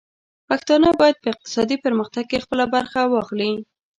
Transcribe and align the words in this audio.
پښتانه 0.49 0.89
بايد 1.01 1.17
په 1.21 1.27
اقتصادي 1.33 1.77
پرمختګ 1.85 2.23
کې 2.31 2.43
خپله 2.43 2.65
برخه 2.75 3.01
واخلي. 3.13 3.51